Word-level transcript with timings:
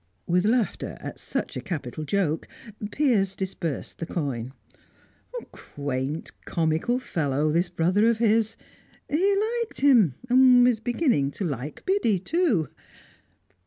With 0.25 0.45
laughter 0.45 0.97
at 0.99 1.19
such 1.19 1.55
a 1.55 1.61
capital 1.61 2.03
joke, 2.05 2.47
Piers 2.89 3.35
disbursed 3.35 3.99
the 3.99 4.07
coin. 4.07 4.51
Quaint, 5.51 6.31
comical 6.45 6.97
fellow, 6.97 7.51
this 7.51 7.69
brother 7.69 8.07
of 8.07 8.17
his! 8.17 8.55
He 9.07 9.35
liked 9.61 9.81
him, 9.81 10.15
and 10.27 10.63
was 10.63 10.79
beginning 10.79 11.29
to 11.33 11.45
like 11.45 11.85
Biddy 11.85 12.17
too. 12.17 12.69